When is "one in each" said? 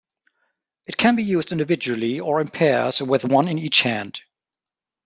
3.23-3.83